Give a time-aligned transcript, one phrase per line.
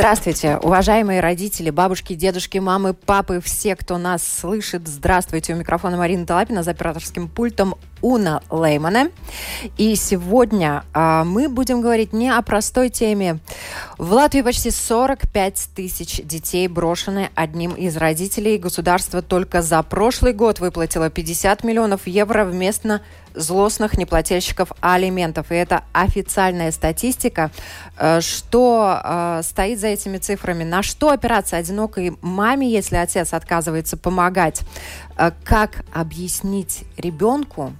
[0.00, 4.88] Здравствуйте, уважаемые родители, бабушки, дедушки, мамы, папы, все, кто нас слышит.
[4.88, 9.10] Здравствуйте, у микрофона Марина Талапина, за операторским пультом Уна Леймана.
[9.76, 13.38] И сегодня а, мы будем говорить не о простой теме.
[13.98, 18.58] В Латвии почти 45 тысяч детей брошены одним из родителей.
[18.58, 23.00] Государство только за прошлый год выплатило 50 миллионов евро вместо
[23.34, 25.52] злостных неплательщиков алиментов.
[25.52, 27.50] И это официальная статистика.
[27.96, 30.64] Э, что э, стоит за этими цифрами?
[30.64, 34.62] На что опираться одинокой маме, если отец отказывается помогать?
[35.16, 37.72] Э, как объяснить ребенку,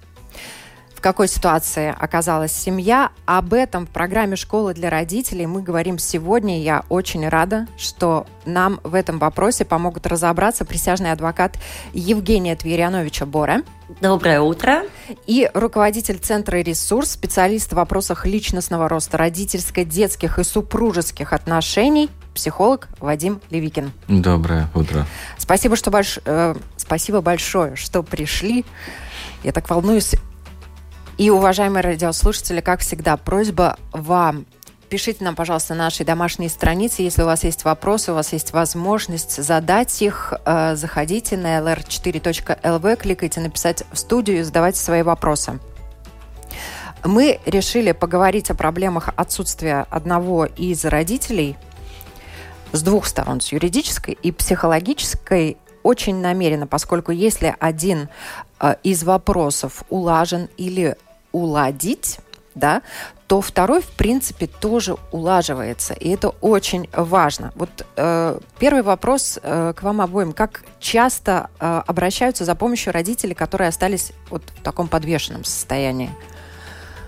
[1.01, 3.09] в какой ситуации оказалась семья.
[3.25, 6.61] Об этом в программе «Школа для родителей» мы говорим сегодня.
[6.61, 11.57] Я очень рада, что нам в этом вопросе помогут разобраться присяжный адвокат
[11.95, 13.63] Евгения Тверяновича Бора.
[14.03, 14.83] Доброе утро.
[15.27, 23.41] И руководитель Центра «Ресурс», специалист в вопросах личностного роста родительско-детских и супружеских отношений, психолог Вадим
[23.49, 23.93] Левикин.
[24.07, 25.07] Доброе утро.
[25.39, 26.19] Спасибо, что больш...
[26.27, 28.67] э, спасибо большое, что пришли.
[29.43, 30.15] Я так волнуюсь
[31.21, 34.47] и, уважаемые радиослушатели, как всегда, просьба вам
[34.89, 37.03] Пишите нам, пожалуйста, на нашей домашней странице.
[37.03, 42.97] Если у вас есть вопросы, у вас есть возможность задать их, э, заходите на lr4.lv,
[42.97, 45.61] кликайте «Написать в студию» и задавайте свои вопросы.
[47.05, 51.57] Мы решили поговорить о проблемах отсутствия одного из родителей
[52.73, 58.09] с двух сторон, с юридической и психологической, очень намеренно, поскольку если один
[58.59, 60.97] э, из вопросов улажен или
[61.33, 62.19] уладить,
[62.55, 62.83] да,
[63.27, 65.95] то второй, в принципе, тоже улаживается.
[65.95, 67.53] И это очень важно.
[67.55, 70.33] Вот э, первый вопрос э, к вам обоим.
[70.33, 76.11] Как часто э, обращаются за помощью родители, которые остались вот в таком подвешенном состоянии?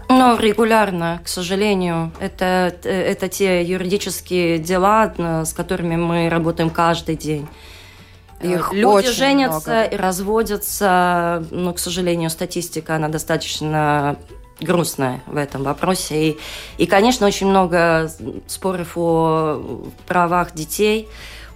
[0.08, 2.12] Ну, регулярно, к сожалению.
[2.20, 7.48] Это, это те юридические дела, э, с которыми мы работаем каждый день.
[8.42, 9.84] Их Люди женятся много.
[9.84, 14.16] и разводятся, но, к сожалению, статистика, она достаточно
[14.60, 16.30] грустная в этом вопросе.
[16.30, 16.38] И,
[16.78, 18.10] и, конечно, очень много
[18.46, 21.08] споров о правах детей,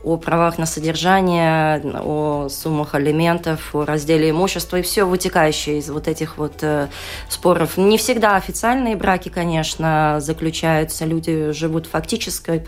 [0.04, 6.06] о правах на содержание, о суммах алиментов, о разделе имущества и все вытекающее из вот
[6.06, 6.88] этих вот э,
[7.28, 7.76] споров.
[7.76, 12.64] Не всегда официальные браки, конечно, заключаются, люди живут фактической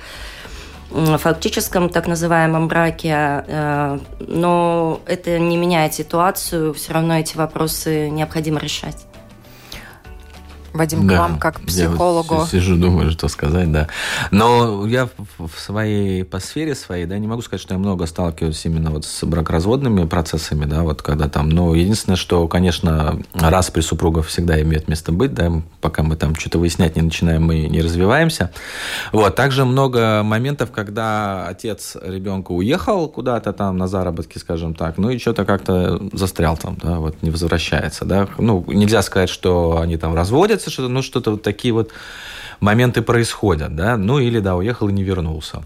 [0.90, 8.58] фактическом так называемом браке, э, но это не меняет ситуацию, все равно эти вопросы необходимо
[8.60, 9.07] решать.
[10.72, 12.34] Вадим, да, к вам как психологу.
[12.34, 13.88] Я вот сижу, думаю, что сказать, да.
[14.30, 15.08] Но я
[15.38, 19.04] в своей по сфере своей, да, не могу сказать, что я много сталкиваюсь именно вот
[19.04, 24.60] с бракоразводными процессами, да, вот когда там, но единственное, что, конечно, раз при супругах всегда
[24.62, 28.50] имеет место быть, да, пока мы там что-то выяснять не начинаем, мы не развиваемся.
[29.12, 35.10] Вот, также много моментов, когда отец ребенка уехал куда-то там на заработки, скажем так, ну
[35.10, 38.28] и что-то как-то застрял там, да, вот не возвращается, да.
[38.38, 41.92] Ну, нельзя сказать, что они там разводятся, получается, что ну, что-то вот такие вот
[42.60, 45.62] моменты происходят, да, ну или, да, уехал и не вернулся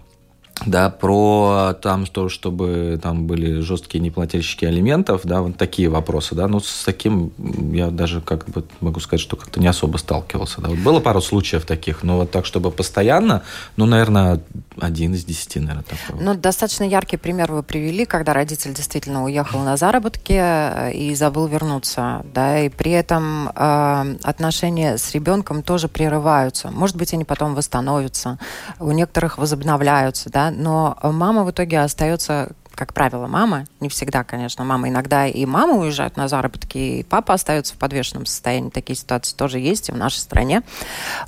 [0.67, 6.49] да, про там то, чтобы там были жесткие неплательщики алиментов, да, вот такие вопросы, да,
[6.49, 7.33] ну, с таким
[7.73, 11.21] я даже как бы могу сказать, что как-то не особо сталкивался, да, вот было пару
[11.21, 13.43] случаев таких, но вот так, чтобы постоянно,
[13.77, 14.41] ну, наверное,
[14.81, 16.23] один из десяти, наверное, такой.
[16.23, 21.47] Ну, достаточно яркий пример вы привели, когда родитель действительно уехал на заработки э, и забыл
[21.47, 27.55] вернуться, да, и при этом э, отношения с ребенком тоже прерываются, может быть, они потом
[27.55, 28.38] восстановятся,
[28.79, 34.64] у некоторых возобновляются, да, но мама в итоге остается как правило, мама, не всегда, конечно,
[34.64, 38.70] мама, иногда и мама уезжают на заработки, и папа остается в подвешенном состоянии.
[38.70, 40.62] Такие ситуации тоже есть и в нашей стране.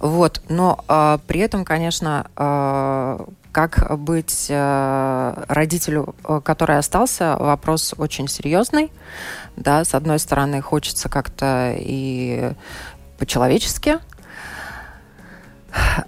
[0.00, 0.43] Вот.
[0.49, 3.19] Но э, при этом, конечно, э,
[3.53, 8.91] как быть э, родителю, который остался, вопрос очень серьезный.
[9.56, 12.53] Да, с одной стороны, хочется как-то и
[13.19, 14.00] по-человечески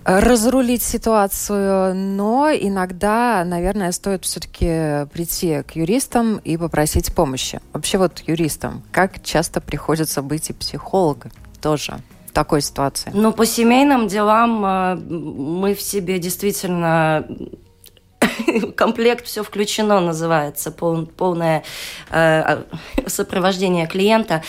[0.05, 7.61] разрулить ситуацию, но иногда, наверное, стоит все-таки прийти к юристам и попросить помощи.
[7.73, 11.99] Вообще вот юристам, как часто приходится быть и психологом тоже
[12.33, 13.11] такой ситуации?
[13.15, 17.27] Ну, по семейным делам э, мы в себе действительно
[18.77, 21.65] комплект все включено называется, пол, полное
[22.11, 22.63] э,
[23.07, 24.43] сопровождение клиента.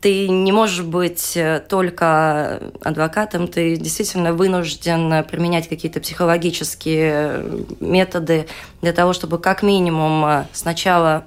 [0.00, 8.46] Ты не можешь быть э, только адвокатом, ты действительно вынужден применять какие-то психологические э, методы
[8.80, 11.24] для того, чтобы как минимум э, сначала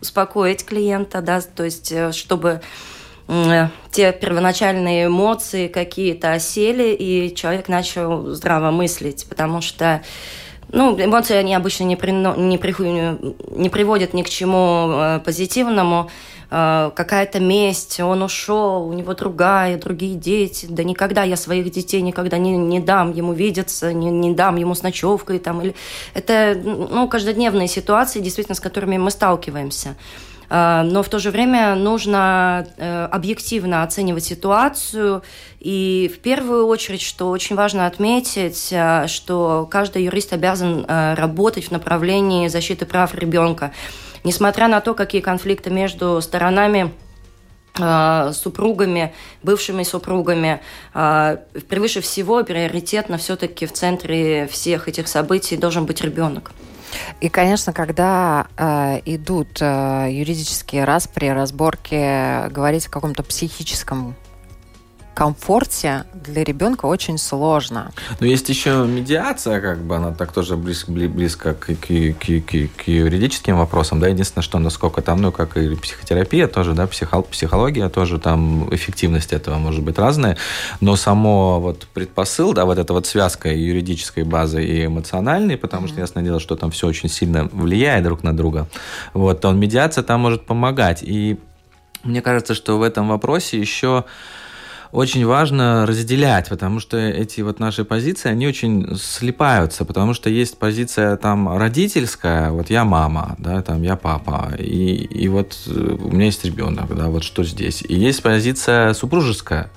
[0.00, 2.60] успокоить клиента, да, то есть чтобы
[3.90, 10.02] те первоначальные эмоции какие-то осели, и человек начал здраво мыслить, потому что
[10.74, 12.74] ну, эмоции, они обычно не, при, не, при,
[13.58, 16.10] не приводят ни к чему позитивному,
[16.56, 20.66] Э, какая-то месть, он ушел, у него другая, другие дети.
[20.70, 24.76] Да никогда я своих детей никогда не, не дам ему видеться, не, не дам ему
[24.76, 25.40] с ночевкой.
[25.40, 25.74] Там, или...
[26.14, 29.96] Это ну, каждодневные ситуации, действительно, с которыми мы сталкиваемся.
[30.54, 35.22] Э, но в то же время нужно э, объективно оценивать ситуацию.
[35.58, 38.72] И в первую очередь, что очень важно отметить,
[39.10, 43.72] что каждый юрист обязан работать в направлении защиты прав ребенка.
[44.24, 46.92] Несмотря на то, какие конфликты между сторонами
[48.32, 49.12] супругами,
[49.42, 50.60] бывшими супругами.
[50.92, 56.52] Превыше всего, приоритетно все-таки в центре всех этих событий должен быть ребенок.
[57.20, 64.14] И, конечно, когда э, идут э, юридические распри, разборки, говорить о каком-то психическом
[65.14, 67.92] комфорте для ребенка очень сложно.
[68.20, 72.84] Но есть еще медиация, как бы она так тоже близко, близко к, к, к, к,
[72.84, 77.22] к юридическим вопросам, да, единственное, что насколько там, ну, как и психотерапия тоже, да, психо,
[77.22, 80.36] психология тоже, там эффективность этого может быть разная,
[80.80, 85.90] но само вот предпосыл, да, вот эта вот связка юридической базы и эмоциональной, потому mm-hmm.
[85.90, 88.66] что ясное дело, что там все очень сильно влияет друг на друга,
[89.12, 91.38] вот, то медиация там может помогать, и
[92.04, 94.04] мне кажется, что в этом вопросе еще
[94.94, 100.56] очень важно разделять, потому что эти вот наши позиции, они очень слипаются, потому что есть
[100.56, 106.12] позиция там родительская, вот я мама, да, там я папа, и, и вот э, у
[106.12, 107.82] меня есть ребенок, да, вот что здесь.
[107.82, 109.68] И есть позиция супружеская,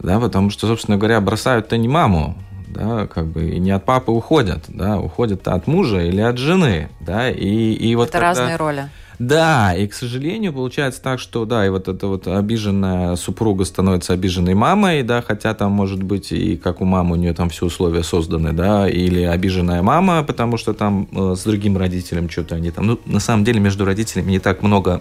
[0.00, 2.36] да, потому что, собственно говоря, бросают-то не маму,
[2.66, 6.88] да, как бы и не от папы уходят, да, уходят от мужа или от жены,
[6.98, 8.26] да, и, и вот Это когда...
[8.26, 8.88] разные роли.
[9.18, 14.12] Да, и, к сожалению, получается так, что, да, и вот эта вот обиженная супруга становится
[14.12, 17.66] обиженной мамой, да, хотя там, может быть, и как у мамы у нее там все
[17.66, 22.70] условия созданы, да, или обиженная мама, потому что там э, с другим родителем что-то они
[22.70, 25.00] там, ну, на самом деле между родителями не так много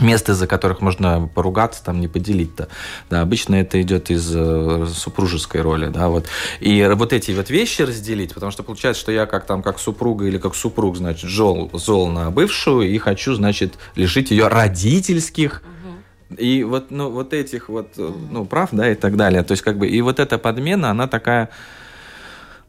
[0.00, 2.68] мест, из-за которых можно поругаться, там не поделить-то.
[3.10, 6.26] Да, обычно это идет из э, супружеской роли, да, вот.
[6.60, 10.26] И вот эти вот вещи разделить, потому что получается, что я как там, как супруга
[10.26, 15.62] или как супруг, значит, зол, зол на бывшую и хочу, значит, лишить ее родительских
[16.36, 19.42] и вот, ну, вот этих вот, э, ну, прав, да, и так далее.
[19.42, 21.50] То есть, как бы, и вот эта подмена, она такая,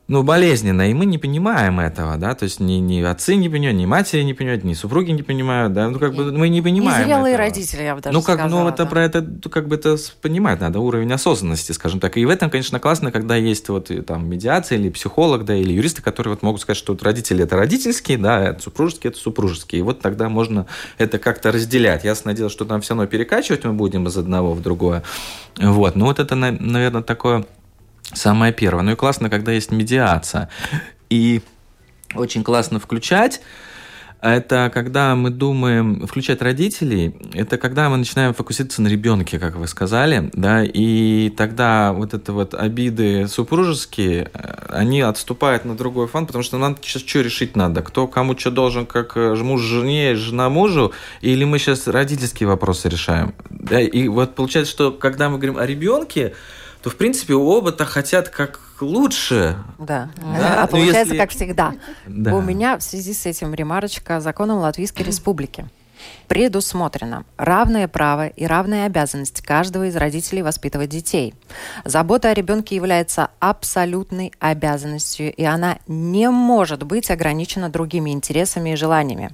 [0.07, 3.80] ну, болезненно, и мы не понимаем этого, да, то есть ни, ни отцы не понимают,
[3.80, 7.02] ни матери не понимают, ни супруги не понимают, да, ну, как бы мы не понимаем
[7.02, 7.48] Незрелые этого.
[7.48, 8.90] родители, я бы даже Ну, как, сказала, ну, это да.
[8.90, 12.80] про это, как бы это понимать надо, уровень осознанности, скажем так, и в этом, конечно,
[12.80, 16.78] классно, когда есть вот там медиация или психолог, да, или юристы, которые вот могут сказать,
[16.78, 20.68] что вот родители это родительские, да, это супружеские это супружеские, и вот тогда можно
[21.00, 22.04] это как-то разделять.
[22.04, 25.01] Ясное дело, что там все равно перекачивать мы будем из одного в другое,
[25.58, 27.46] вот, ну, вот это, наверное, такое
[28.13, 28.84] Самое первое.
[28.84, 30.50] Ну и классно, когда есть медиация.
[31.10, 31.41] И
[32.15, 33.41] очень классно включать
[34.25, 39.68] это когда мы думаем включать родителей, это когда мы начинаем фокусироваться на ребенке, как вы
[39.68, 46.25] сказали, да, и тогда вот это вот обиды супружеские, э, они отступают на другой фон,
[46.25, 50.15] потому что нам сейчас что решить надо, кто кому что должен, как э, муж жене,
[50.15, 50.91] жена мужу,
[51.22, 55.65] или мы сейчас родительские вопросы решаем, да, и вот получается, что когда мы говорим о
[55.68, 56.34] ребенке,
[56.86, 59.58] то, в принципе, оба-то хотят как лучше.
[59.80, 60.12] Да.
[60.18, 60.62] да?
[60.62, 61.18] А получается, если...
[61.18, 61.74] как всегда.
[62.06, 62.36] Да.
[62.36, 65.65] У меня в связи с этим ремарочка законом Латвийской Республики
[66.27, 71.34] предусмотрено равное право и равная обязанность каждого из родителей воспитывать детей.
[71.84, 78.75] Забота о ребенке является абсолютной обязанностью, и она не может быть ограничена другими интересами и
[78.75, 79.32] желаниями.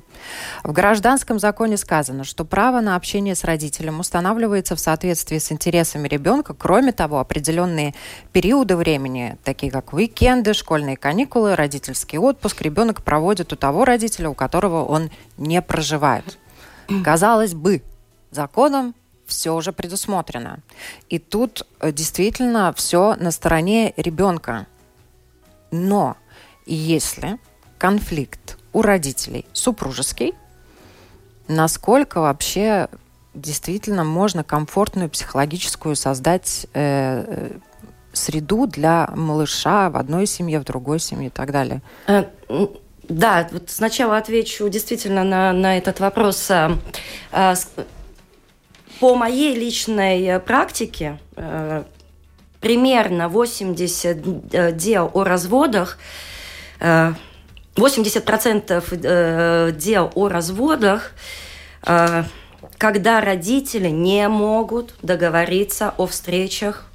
[0.63, 6.07] В гражданском законе сказано, что право на общение с родителем устанавливается в соответствии с интересами
[6.07, 6.53] ребенка.
[6.53, 7.93] Кроме того, определенные
[8.31, 14.33] периоды времени, такие как уикенды, школьные каникулы, родительский отпуск, ребенок проводит у того родителя, у
[14.33, 16.37] которого он не проживает.
[17.03, 17.81] Казалось бы,
[18.31, 18.95] законом
[19.25, 20.59] все уже предусмотрено.
[21.09, 24.67] И тут э, действительно все на стороне ребенка.
[25.71, 26.17] Но
[26.65, 27.39] если
[27.77, 30.33] конфликт у родителей супружеский,
[31.47, 32.89] насколько вообще
[33.33, 37.59] действительно можно комфортную психологическую создать э, э
[38.13, 41.81] среду для малыша в одной семье, в другой семье и так далее?
[43.11, 46.49] Э, да, вот сначала отвечу действительно на, на этот вопрос.
[46.49, 46.77] А,
[47.31, 47.53] а,
[48.99, 51.19] по моей личной практике
[52.59, 55.97] примерно 80 дел о разводах
[56.79, 61.13] 80% дел о разводах
[62.77, 66.90] когда родители не могут договориться о встречах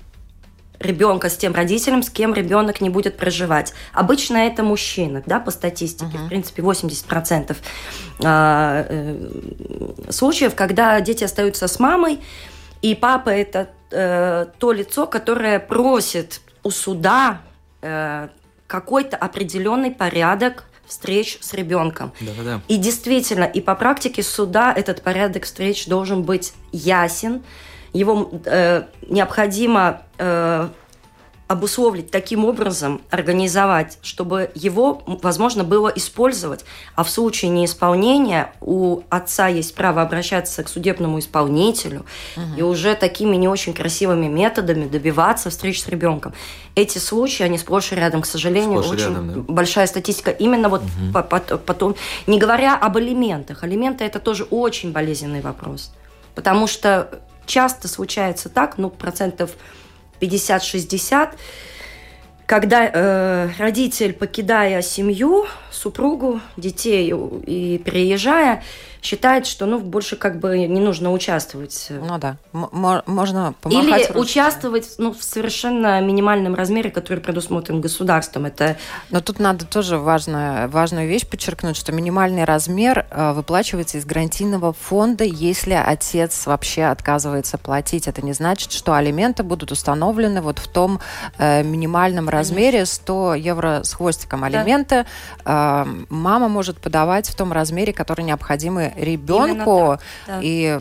[0.79, 3.73] ребенка с тем родителем, с кем ребенок не будет проживать.
[3.93, 6.27] Обычно это мужчина, да, по статистике, uh-huh.
[6.27, 7.57] в принципе, 80%
[8.25, 12.21] а, э, случаев, когда дети остаются с мамой,
[12.83, 17.41] и папа это э, то лицо, которое просит у суда
[17.83, 18.29] э,
[18.67, 22.13] какой-то определенный порядок встреч с ребенком.
[22.21, 22.61] Да, да.
[22.69, 27.43] И действительно, и по практике суда этот порядок встреч должен быть ясен.
[27.97, 30.69] Его э, необходимо э,
[31.49, 36.65] обусловить таким образом, организовать, чтобы его возможно было использовать,
[36.97, 42.05] а в случае неисполнения у отца есть право обращаться к судебному исполнителю
[42.37, 42.47] угу.
[42.57, 46.35] и уже такими не очень красивыми методами добиваться встреч с ребенком.
[46.75, 49.53] Эти случаи, они сплошь и рядом, к сожалению, сплошь очень рядом, да?
[49.53, 50.33] большая статистика.
[50.33, 51.59] Именно вот угу.
[51.65, 51.95] потом,
[52.27, 55.93] не говоря об алиментах, алименты это тоже очень болезненный вопрос,
[56.35, 59.53] потому что часто случается так, ну процентов
[60.21, 61.31] 50-60,
[62.47, 67.13] когда э, родитель, покидая семью, супругу, детей
[67.47, 68.63] и переезжая,
[69.07, 71.87] считает, что ну больше как бы не нужно участвовать.
[71.91, 74.11] Ну да, М- можно помахать.
[74.11, 78.47] Или участвовать ну, в совершенно минимальном размере, который предусмотрен государством.
[78.47, 78.77] Это...
[79.11, 84.73] Но тут надо тоже важную, важную вещь подчеркнуть, что минимальный размер э, выплачивается из гарантийного
[84.73, 88.09] фонда, если отец вообще отказывается платить.
[88.09, 90.99] Это не значит, что алименты будут установлены вот в том
[91.39, 95.07] э, минимальном размере 100 евро с хвостиком алименты.
[95.45, 95.85] Да.
[95.85, 99.99] Э, мама может подавать в том размере, который необходимы ребенку.
[100.27, 100.41] Да.
[100.43, 100.81] И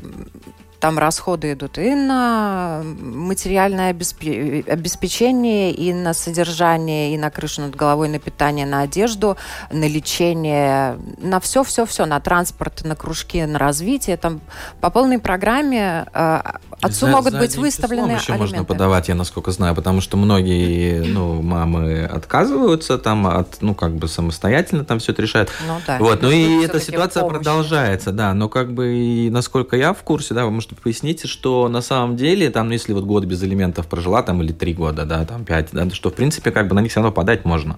[0.79, 8.09] там расходы идут и на материальное обеспечение, и на содержание, и на крышу над головой,
[8.09, 9.37] на питание, на одежду,
[9.71, 14.17] на лечение, на все-все-все, на транспорт, на кружки, на развитие.
[14.17, 14.41] Там
[14.81, 16.41] по полной программе э,
[16.81, 18.55] отцу за, могут за быть выставлены еще алименты.
[18.55, 23.95] можно подавать, я насколько знаю, потому что многие ну, мамы отказываются там от, ну, как
[23.95, 25.51] бы самостоятельно там все это решают.
[25.67, 25.97] Ну, да.
[25.99, 27.37] Вот, ну и эта ситуация помощь.
[27.37, 31.81] продолжается, да, но как бы, насколько я в курсе, да, вы можете поясните, что на
[31.81, 35.25] самом деле, там, ну, если вот год без элементов прожила, там, или три года, да,
[35.25, 37.77] там, пять, да, что, в принципе, как бы на них все равно подать можно.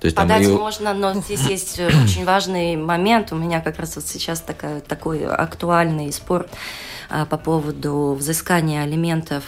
[0.00, 3.30] То есть, Подать там, можно, но здесь есть э, очень важный момент.
[3.30, 6.46] У меня как раз вот сейчас такая, такой актуальный спор
[7.08, 9.44] а, по поводу взыскания алиментов.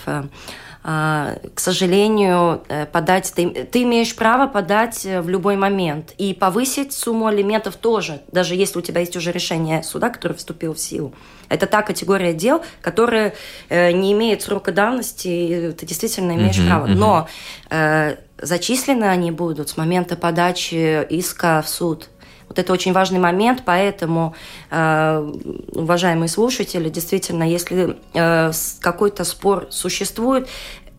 [0.86, 6.34] А, к сожалению, э, подать ты, ты имеешь право подать э, в любой момент и
[6.34, 10.78] повысить сумму алиментов тоже, даже если у тебя есть уже решение суда, которое вступило в
[10.78, 11.14] силу.
[11.48, 13.32] Это та категория дел, которая
[13.70, 16.86] э, не имеет срока давности, и ты действительно имеешь uh-huh, право.
[16.86, 16.94] Uh-huh.
[16.94, 17.28] Но
[17.70, 22.10] э, зачислены они будут с момента подачи иска в суд.
[22.48, 24.34] Вот это очень важный момент, поэтому,
[24.70, 25.32] э,
[25.72, 30.48] уважаемые слушатели, действительно, если э, какой-то спор существует,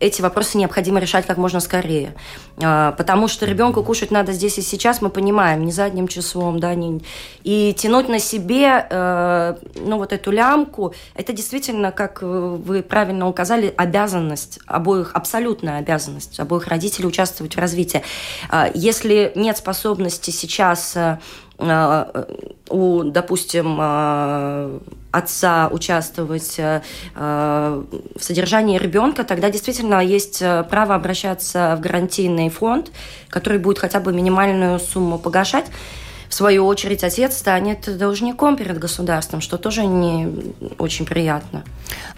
[0.06, 2.14] эти вопросы необходимо решать как можно скорее.
[2.64, 6.76] А, потому что ребенку кушать надо здесь и сейчас, мы понимаем, не задним числом, да,
[6.76, 7.02] не...
[7.44, 13.74] и тянуть на себе, э, ну, вот эту лямку, это действительно, как вы правильно указали,
[13.76, 18.04] обязанность обоих, абсолютная обязанность обоих родителей участвовать в развитии.
[18.50, 21.20] А, если нет способности сейчас э,
[21.55, 23.80] э, у, допустим,
[25.12, 26.82] отца участвовать э,
[27.16, 32.92] в содержании ребенка, тогда действительно есть право обращаться в гарантийный фонд,
[33.30, 35.68] который будет хотя бы минимальную сумму погашать
[36.30, 41.64] в свою очередь, отец станет должником перед государством, что тоже не очень приятно.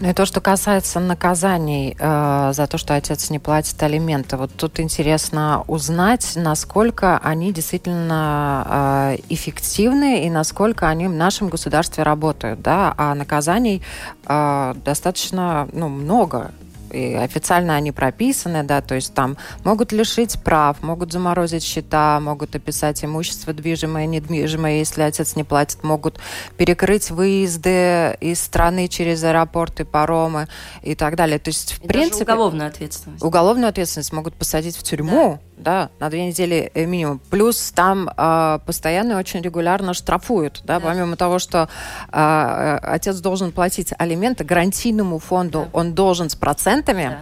[0.00, 4.50] Ну и то, что касается наказаний э, за то, что отец не платит алименты, вот
[4.56, 12.62] тут интересно узнать, насколько они действительно э, эффективны и насколько они в нашем государстве работают,
[12.62, 13.82] да, а наказаний
[14.26, 16.52] э, достаточно, ну, много
[16.90, 22.54] и официально они прописаны, да, то есть там могут лишить прав, могут заморозить счета, могут
[22.54, 26.18] описать имущество движимое, недвижимое, если отец не платит, могут
[26.56, 30.48] перекрыть выезды из страны через аэропорты, паромы
[30.82, 31.38] и так далее.
[31.38, 32.24] То есть, в и принципе...
[32.24, 33.22] уголовную ответственность.
[33.22, 37.20] Уголовную ответственность могут посадить в тюрьму, да, да на две недели э, минимум.
[37.30, 40.86] Плюс там э, постоянно и очень регулярно штрафуют, да, да.
[40.86, 41.68] помимо того, что
[42.12, 45.78] э, отец должен платить алименты гарантийному фонду, да.
[45.78, 47.18] он должен с процентом процентами.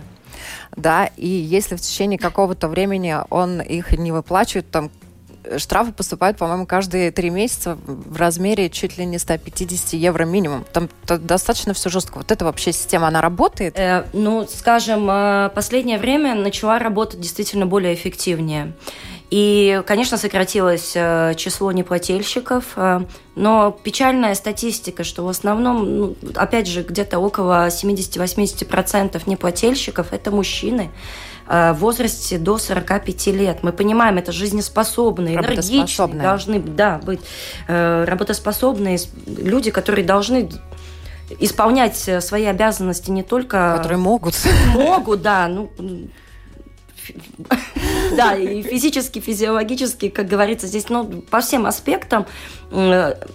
[0.76, 1.06] Да.
[1.06, 4.90] да, и если в течение какого-то времени он их не выплачивает, там
[5.58, 10.64] штрафы поступают, по-моему, каждые три месяца в размере чуть ли не 150 евро минимум.
[10.72, 12.18] Там достаточно все жестко.
[12.18, 13.78] Вот эта вообще система, она работает?
[13.78, 18.72] Э, ну, скажем, э, последнее время начала работать действительно более эффективнее.
[19.30, 23.00] И, конечно, сократилось э, число неплательщиков, э,
[23.34, 30.92] но печальная статистика, что в основном, ну, опять же, где-то около 70-80% неплательщиков– это мужчины
[31.48, 33.58] э, в возрасте до 45 лет.
[33.62, 37.20] Мы понимаем, это жизнеспособные, энергичные, должны да, быть
[37.66, 40.48] работоспособные люди, которые должны
[41.40, 43.74] исполнять свои обязанности не только...
[43.78, 44.36] Которые могут.
[44.72, 45.48] Могут, да.
[45.48, 45.68] Ну,
[48.16, 52.26] да, и физически, физиологически, как говорится, здесь, ну, по всем аспектам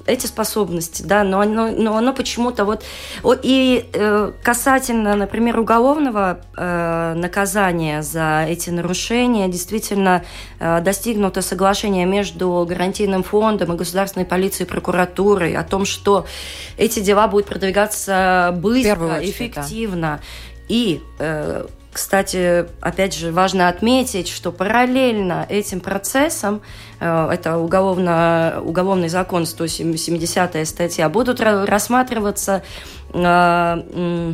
[0.05, 2.83] эти способности, да, но оно, но оно почему-то вот...
[3.43, 10.25] И э, касательно, например, уголовного э, наказания за эти нарушения, действительно
[10.59, 16.25] э, достигнуто соглашение между гарантийным фондом и государственной полицией и прокуратурой о том, что
[16.77, 20.19] эти дела будут продвигаться быстро, очередь, эффективно.
[20.19, 20.23] Да.
[20.67, 21.01] И
[21.91, 26.61] кстати, опять же, важно отметить, что параллельно этим процессам,
[26.99, 32.63] э, это уголовно, уголовный закон 170 статья, будут рассматриваться
[33.13, 34.33] э,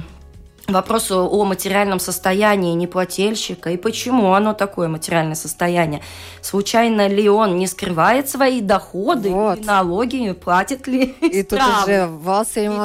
[0.67, 6.01] вопросу о материальном состоянии неплательщика и почему оно такое материальное состояние.
[6.41, 9.59] Случайно ли он не скрывает свои доходы, вот.
[9.59, 12.07] и налоги, платит ли И тут уже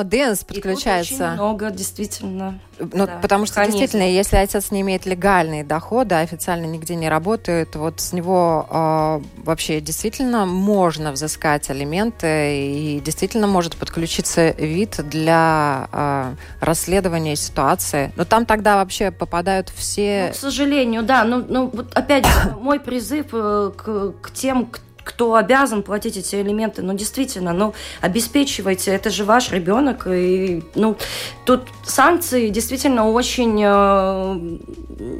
[0.05, 1.15] Денс подключается.
[1.15, 2.61] И тут очень много, действительно.
[2.93, 3.79] Ну, да, потому что конечно.
[3.79, 9.21] действительно, если отец не имеет легальные доходы, официально нигде не работает, вот с него э,
[9.45, 18.13] вообще действительно можно взыскать алименты и действительно может подключиться вид для э, расследования ситуации.
[18.17, 20.27] Но там тогда вообще попадают все...
[20.29, 21.25] Ну, к сожалению, да.
[21.25, 26.17] Ну, ну вот опять же, мой призыв э, к, к тем, кто кто обязан платить
[26.17, 30.97] эти элементы, ну, действительно, ну, обеспечивайте, это же ваш ребенок, и, ну,
[31.45, 34.35] тут санкции действительно очень э,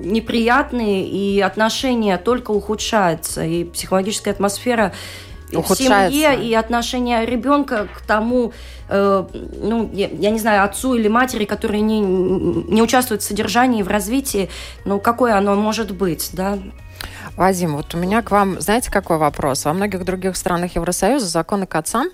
[0.05, 4.93] неприятные, и отношения только ухудшаются, и психологическая атмосфера
[5.61, 8.53] в семье и отношение ребенка к тому,
[8.89, 9.25] э,
[9.61, 13.89] ну, я, я не знаю, отцу или матери, которые не, не участвуют в содержании, в
[13.89, 14.49] развитии,
[14.85, 16.59] ну, какое оно может быть, да?
[17.37, 19.65] Вадим, вот у меня к вам, знаете, какой вопрос?
[19.65, 22.11] Во многих других странах Евросоюза законы к отцам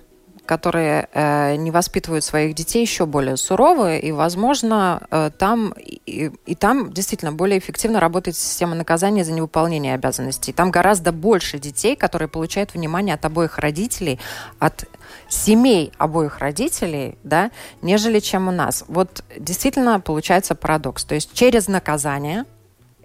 [0.49, 6.55] которые э, не воспитывают своих детей, еще более суровые, и, возможно, э, там и, и
[6.55, 10.55] там действительно более эффективно работает система наказания за невыполнение обязанностей.
[10.55, 14.19] Там гораздо больше детей, которые получают внимание от обоих родителей,
[14.59, 14.87] от
[15.29, 17.51] семей обоих родителей, да,
[17.83, 18.85] нежели чем у нас.
[18.89, 21.05] Вот действительно получается парадокс.
[21.05, 22.47] То есть через наказание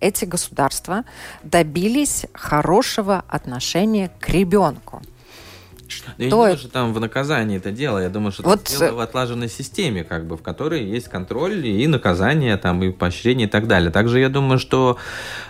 [0.04, 1.06] эти государства
[1.44, 5.02] добились хорошего отношения к ребенку.
[5.90, 6.24] Я то...
[6.24, 8.00] не думаю, что там в наказании это дело.
[8.00, 8.62] Я думаю, что вот...
[8.62, 12.92] это дело в отлаженной системе, как бы, в которой есть контроль и наказание, там, и
[12.92, 13.92] поощрение и так далее.
[13.92, 14.98] Также я думаю, что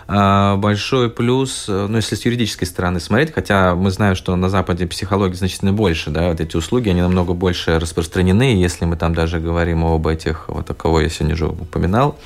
[0.08, 4.48] э, большой плюс, э, ну, если с юридической стороны смотреть, хотя мы знаем, что на
[4.48, 9.14] Западе психологии значительно больше, да, вот эти услуги, они намного больше распространены, если мы там
[9.14, 12.18] даже говорим об этих, вот о кого я сегодня уже упоминал,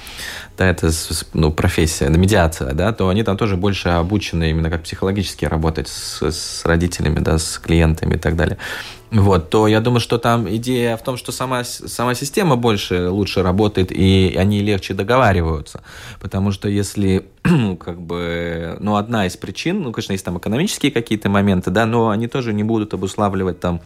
[0.57, 0.90] да, это
[1.35, 6.21] ну, профессия, медиация, да, то они там тоже больше обучены именно как психологически работать с,
[6.21, 8.58] с родителями, да, с клиентами и так далее.
[9.11, 13.42] Вот, то я думаю, что там идея в том, что сама, сама система больше, лучше
[13.42, 15.82] работает, и они легче договариваются.
[16.20, 17.26] Потому что если,
[17.80, 22.11] как бы, ну, одна из причин, ну, конечно, есть там экономические какие-то моменты, да, но
[22.11, 23.80] они тоже не будут обуславливать там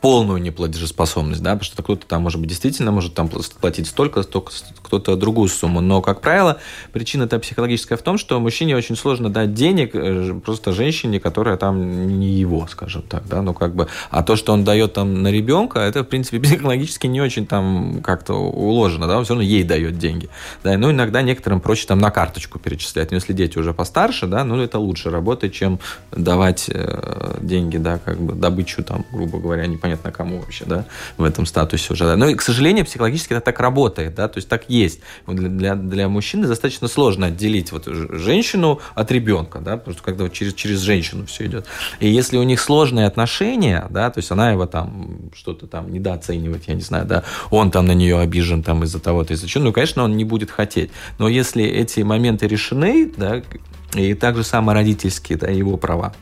[0.00, 4.52] полную неплатежеспособность, да, потому что кто-то там, может быть, действительно может там платить столько, столько
[4.82, 5.80] кто-то другую сумму.
[5.80, 6.58] Но, как правило,
[6.92, 11.56] причина это психологическая в том, что мужчине очень сложно дать денег э, просто женщине, которая
[11.56, 15.22] там не его, скажем так, да, ну как бы, а то, что он дает там
[15.22, 19.42] на ребенка, это, в принципе, психологически не очень там как-то уложено, да, он все равно
[19.42, 20.28] ей дает деньги,
[20.62, 24.44] да, ну иногда некоторым проще там на карточку перечислять, но если дети уже постарше, да,
[24.44, 25.80] ну это лучше работает, чем
[26.12, 30.84] давать э, деньги, да, как бы добычу там, грубо говоря, непонятно кому вообще, да,
[31.16, 32.16] в этом статусе уже.
[32.16, 35.00] Но, к сожалению, психологически это так работает, да, то есть так есть.
[35.26, 40.24] Для, для, для мужчины достаточно сложно отделить вот женщину от ребенка, да, потому что когда
[40.24, 41.66] вот через, через женщину все идет.
[42.00, 46.64] И если у них сложные отношения, да, то есть она его там что-то там недооценивает,
[46.66, 49.72] я не знаю, да, он там на нее обижен там из-за того-то, из-за чего, ну,
[49.72, 50.90] конечно, он не будет хотеть.
[51.18, 53.42] Но если эти моменты решены, да,
[53.94, 56.14] и также само родительские, да, его права,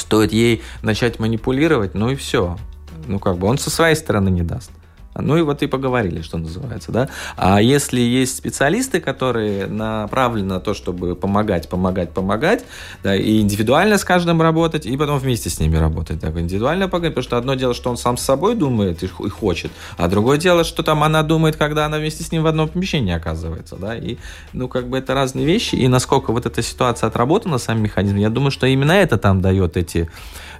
[0.00, 2.58] стоит ей начать манипулировать, ну и все.
[3.06, 4.70] Ну, как бы он со своей стороны не даст.
[5.14, 7.08] Ну и вот и поговорили, что называется, да.
[7.36, 12.64] А если есть специалисты, которые направлены на то, чтобы помогать, помогать, помогать,
[13.02, 17.10] да, и индивидуально с каждым работать, и потом вместе с ними работать, так, индивидуально помогать,
[17.12, 20.62] потому что одно дело, что он сам с собой думает и хочет, а другое дело,
[20.62, 24.16] что там она думает, когда она вместе с ним в одном помещении оказывается, да, и,
[24.52, 28.30] ну, как бы это разные вещи, и насколько вот эта ситуация отработана, сам механизм, я
[28.30, 30.08] думаю, что именно это там дает эти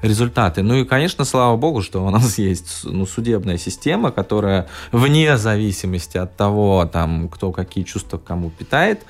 [0.02, 0.62] результаты.
[0.62, 6.16] Ну и, конечно, слава богу, что у нас есть ну, судебная система, которая вне зависимости
[6.16, 9.02] от того, там, кто какие чувства кому питает,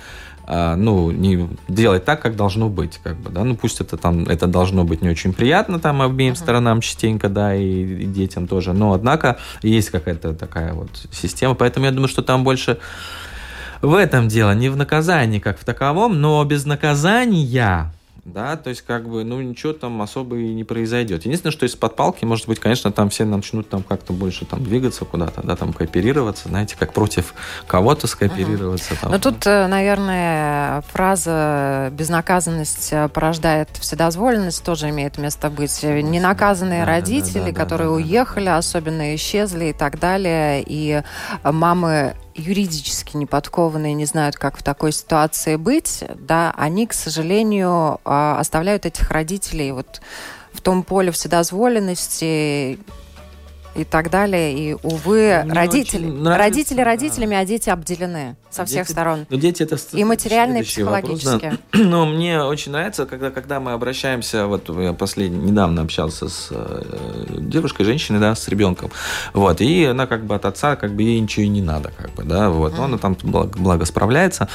[0.52, 4.24] а, ну, не делать так, как должно быть, как бы, да, ну, пусть это там,
[4.24, 6.36] это должно быть не очень приятно там обеим uh-huh.
[6.36, 11.86] сторонам частенько, да, и, и детям тоже, но, однако, есть какая-то такая вот система, поэтому
[11.86, 12.78] я думаю, что там больше
[13.80, 17.92] в этом дело, не в наказании как в таковом, но без наказания
[18.24, 21.24] да, то есть как бы, ну, ничего там особо и не произойдет.
[21.24, 25.04] Единственное, что из-под палки, может быть, конечно, там все начнут там как-то больше там двигаться
[25.04, 27.34] куда-то, да, там кооперироваться, знаете, как против
[27.66, 28.94] кого-то скооперироваться.
[28.94, 29.00] Угу.
[29.00, 29.12] Там.
[29.12, 35.82] Но тут, э, наверное, фраза «безнаказанность э, порождает вседозволенность» тоже имеет место быть.
[35.82, 38.58] Ненаказанные да, родители, да, да, которые да, да, уехали, да.
[38.58, 41.02] особенно исчезли и так далее, и
[41.42, 48.00] мамы юридически не подкованные, не знают, как в такой ситуации быть, да, они, к сожалению,
[48.04, 50.00] а, оставляют этих родителей вот
[50.52, 52.78] в том поле вседозволенности,
[53.74, 54.52] и так далее.
[54.52, 57.38] И, увы, Мне родители, нравится, родители родителями, да.
[57.40, 59.26] а дети обделены со всех дети, сторон.
[59.28, 61.28] Но дети это и материально, и психологически.
[61.28, 61.78] Вопрос, да.
[61.84, 67.36] Но мне очень нравится, когда, когда мы обращаемся, вот я последний, недавно общался с э,
[67.38, 68.90] девушкой, женщиной, да, с ребенком,
[69.32, 72.12] вот, и она как бы от отца, как бы ей ничего и не надо, как
[72.14, 74.48] бы, да, вот, но она там благо, благо справляется.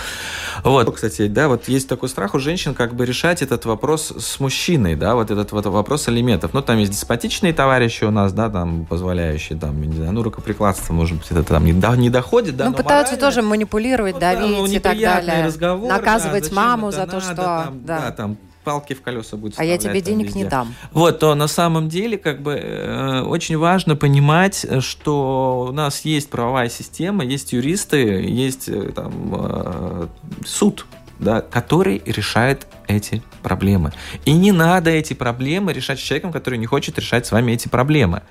[0.64, 4.40] Вот, кстати, да, вот есть такой страх у женщин, как бы решать этот вопрос с
[4.40, 6.54] мужчиной, да, вот этот вот вопрос алиментов.
[6.54, 10.92] Ну, там есть деспотичные товарищи у нас, да, там, позволяющие, там, не знаю, ну, рукоприкладство,
[10.92, 14.52] может быть, это там не, до, не доходит, да, Ну, пытаются тоже манипулировать, ну, давить
[14.52, 15.52] да, ну, и так далее.
[15.88, 17.36] Наказывать да, маму за то, надо, что...
[17.36, 18.00] Там, да.
[18.00, 20.40] да, там, палки в колеса будет А я тебе денег везде.
[20.40, 20.74] не дам.
[20.92, 26.32] Вот, то на самом деле как бы э, очень важно понимать, что у нас есть
[26.32, 30.08] правовая система, есть юристы, есть э, там э,
[30.48, 30.88] суд,
[31.20, 33.92] да, который решает эти проблемы.
[34.26, 37.68] И не надо эти проблемы решать с человеком, который не хочет решать с вами эти
[37.68, 38.24] проблемы.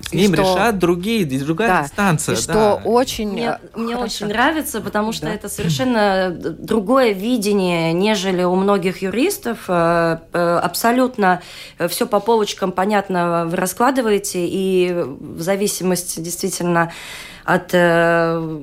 [0.00, 0.42] С и ним что...
[0.42, 1.82] решат другие, другая да.
[1.82, 2.34] инстанция.
[2.34, 5.34] И что очень мне, мне очень нравится, потому что да.
[5.34, 9.64] это совершенно другое видение, нежели у многих юристов.
[9.68, 11.40] Э, э, абсолютно
[11.88, 16.92] все по полочкам понятно вы раскладываете, и в зависимости действительно
[17.44, 18.60] от, э,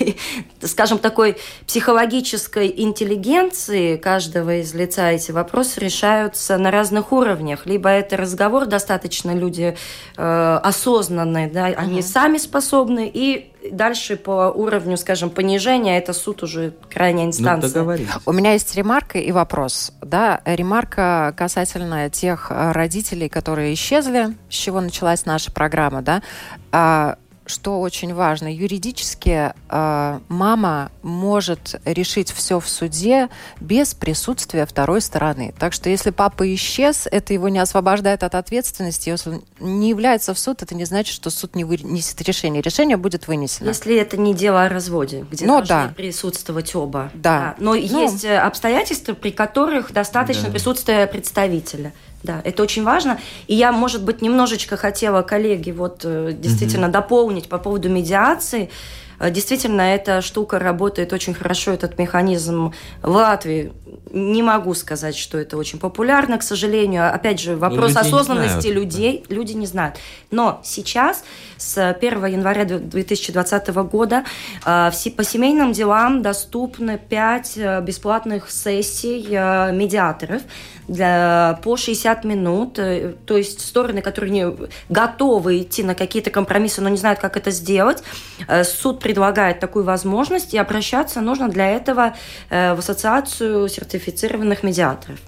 [0.62, 7.66] скажем, такой психологической интеллигенции каждого из лица эти вопросы решаются на разных уровнях.
[7.66, 9.76] Либо это разговор, достаточно люди
[10.16, 12.06] э, осознанные, да, они угу.
[12.06, 17.82] сами способны, и дальше по уровню, скажем, понижения, это суд уже крайняя ну, инстанция.
[17.82, 19.92] Ну, У меня есть ремарка и вопрос.
[20.02, 27.16] Да, ремарка касательно тех родителей, которые исчезли, с чего началась наша программа, да.
[27.46, 33.28] Что очень важно, юридически э, мама может решить все в суде
[33.60, 35.54] без присутствия второй стороны.
[35.58, 39.10] Так что если папа исчез, это его не освобождает от ответственности.
[39.10, 42.62] Если не является в суд, это не значит, что суд не вынесет решение.
[42.62, 43.68] Решение будет вынесено.
[43.68, 45.94] Если это не дело о разводе, где ну, должны да.
[45.96, 47.10] присутствовать оба.
[47.14, 47.38] Да.
[47.38, 47.54] да.
[47.58, 50.50] Но ну, есть э, обстоятельства, при которых достаточно да.
[50.50, 51.92] присутствия представителя.
[52.26, 53.20] Да, это очень важно.
[53.46, 56.92] И я, может быть, немножечко хотела коллеги вот э, действительно угу.
[56.92, 58.68] дополнить по поводу медиации.
[59.18, 63.72] Э, действительно, эта штука работает очень хорошо, этот механизм в Латвии.
[64.12, 67.12] Не могу сказать, что это очень популярно, к сожалению.
[67.12, 69.96] Опять же, вопрос люди осознанности людей люди не знают.
[70.30, 71.24] Но сейчас,
[71.56, 74.24] с 1 января 2020 года,
[74.64, 79.26] э, по семейным делам доступны 5 бесплатных сессий
[79.72, 80.42] медиаторов
[80.88, 82.78] для, по 60 минут.
[82.78, 87.36] Э, то есть стороны, которые не готовы идти на какие-то компромиссы, но не знают, как
[87.36, 88.02] это сделать,
[88.46, 92.14] э, суд предлагает такую возможность, и обращаться нужно для этого
[92.50, 95.20] э, в ассоциацию сертифицированных медиаторов.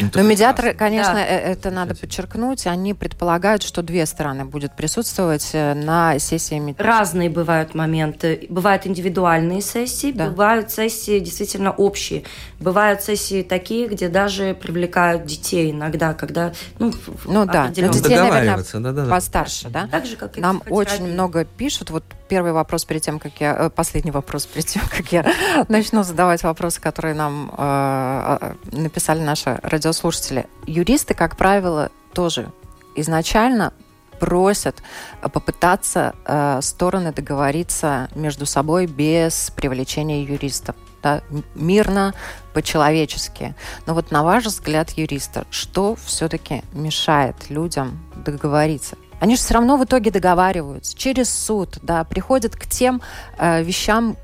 [0.00, 1.26] Ну, Но медиаторы, конечно, да.
[1.26, 6.88] Э, это надо подчеркнуть, они предполагают, что две стороны будут присутствовать э, на сессии медиатора.
[6.88, 8.46] Разные бывают моменты.
[8.48, 10.30] Бывают индивидуальные сессии, да.
[10.30, 12.24] бывают сессии действительно общие.
[12.58, 16.54] Бывают сессии такие, где даже привлекают детей иногда, когда...
[16.78, 16.94] Ну,
[17.26, 19.10] ну да, детей, наверное, да, да, да.
[19.10, 19.88] постарше, да?
[19.88, 21.90] Так же, как Нам очень много пишут.
[21.90, 23.56] Вот первый вопрос перед тем, как я...
[23.56, 25.24] Э, последний вопрос перед тем, как я
[25.68, 30.46] начну задавать вопросы, которые нам э, написали наши радиослушатели.
[30.66, 32.50] Юристы, как правило, тоже
[32.94, 33.72] изначально
[34.18, 34.82] просят
[35.20, 40.76] попытаться э, стороны договориться между собой без привлечения юристов.
[41.02, 41.22] Да,
[41.54, 42.14] мирно,
[42.52, 43.54] по-человечески.
[43.86, 48.96] Но вот на ваш взгляд юриста, что все-таки мешает людям договориться?
[49.20, 53.00] Они же все равно в итоге договариваются через суд, да, приходят к тем
[53.38, 54.16] э, вещам,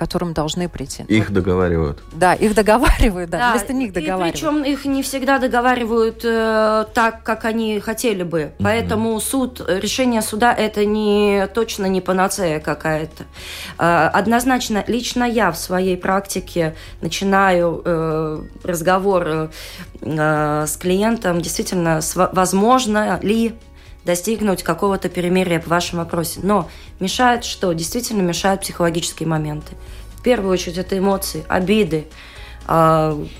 [0.00, 1.04] которым должны прийти.
[1.08, 1.34] Их вот.
[1.34, 2.02] договаривают.
[2.12, 4.34] Да, их договаривают, да, да вместо них договаривают.
[4.34, 8.40] И причем их не всегда договаривают э, так, как они хотели бы.
[8.40, 8.64] Mm-hmm.
[8.64, 13.24] Поэтому суд, решение суда это не точно не панацея какая-то.
[13.78, 19.48] Э, однозначно, лично я в своей практике начинаю э, разговор э,
[20.00, 23.54] э с клиентом, действительно, с, возможно ли
[24.04, 26.40] достигнуть какого-то перемирия в вашем вопросе.
[26.42, 26.68] Но
[27.00, 27.72] мешает что?
[27.72, 29.74] Действительно мешают психологические моменты.
[30.16, 32.06] В первую очередь это эмоции, обиды,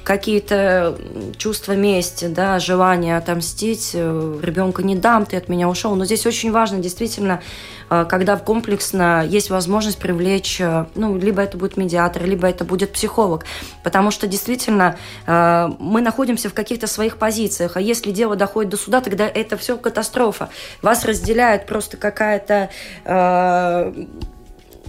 [0.03, 0.99] какие-то
[1.37, 5.95] чувства мести, да, желание отомстить, э, ребенка не дам, ты от меня ушел.
[5.95, 7.41] Но здесь очень важно действительно,
[7.89, 12.93] а, когда комплексно есть возможность привлечь, э, ну, либо это будет медиатор, либо это будет
[12.93, 13.45] психолог,
[13.85, 14.97] потому что действительно
[15.29, 19.57] э, мы находимся в каких-то своих позициях, а если дело доходит до суда, тогда это
[19.57, 20.49] все катастрофа.
[20.83, 22.71] Вас разделяет просто какая-то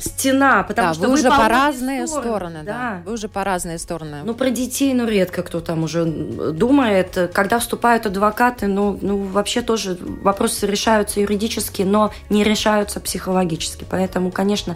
[0.01, 2.73] стена, потому да, что вы уже по разные стороны, стороны да.
[2.73, 3.01] да.
[3.05, 4.17] Вы уже по разные стороны.
[4.23, 7.31] Ну, про детей, ну, редко кто там уже думает.
[7.33, 13.85] Когда вступают адвокаты, ну, ну вообще тоже вопросы решаются юридически, но не решаются психологически.
[13.89, 14.75] Поэтому, конечно,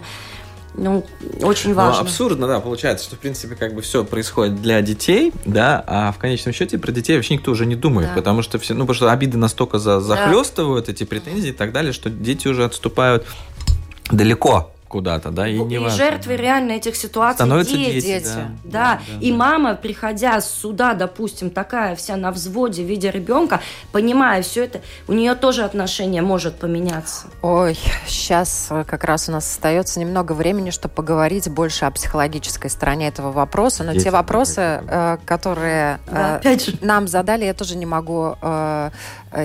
[0.76, 1.04] ну,
[1.42, 2.02] очень ну, важно.
[2.02, 6.12] Ну, абсурдно, да, получается, что, в принципе, как бы все происходит для детей, да, а
[6.12, 8.14] в конечном счете про детей вообще никто уже не думает, да.
[8.14, 10.92] потому что все, ну, потому что обиды настолько за, захлестывают да.
[10.92, 13.26] эти претензии и так далее, что дети уже отступают
[14.10, 18.06] далеко куда-то, да, и не И жертвы реально этих ситуаций Становятся дети.
[18.06, 18.48] дети, да.
[18.64, 19.00] Да.
[19.06, 19.20] да.
[19.20, 19.36] И да.
[19.36, 23.60] мама, приходя сюда, допустим, такая вся на взводе, видя ребенка,
[23.92, 27.26] понимая все это, у нее тоже отношение может поменяться.
[27.42, 33.08] Ой, сейчас как раз у нас остается немного времени, чтобы поговорить больше о психологической стороне
[33.08, 37.84] этого вопроса, но дети, те вопросы, э, которые да, э, нам задали, я тоже не
[37.84, 38.90] могу э,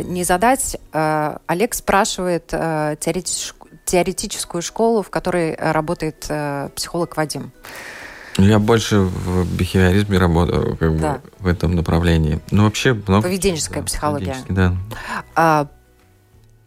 [0.06, 0.78] не задать.
[0.94, 7.52] Олег спрашивает теоретически теоретическую школу, в которой э, работает э, психолог Вадим?
[8.38, 11.14] Я больше в бихевиоризме работаю, как да.
[11.14, 12.40] бы в этом направлении.
[12.50, 13.24] Ну, вообще много.
[13.24, 14.38] Поведенческая да, психология.
[14.48, 14.76] Да.
[15.36, 15.68] А,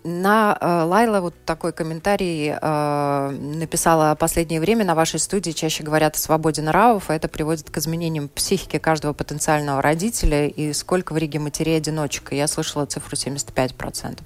[0.04, 6.16] на э, Лайла вот такой комментарий э, написала последнее время на вашей студии чаще говорят
[6.16, 11.16] о свободе нравов, а это приводит к изменениям психики каждого потенциального родителя и сколько в
[11.16, 12.32] Риге матерей-одиночек.
[12.32, 14.18] Я слышала цифру 75%.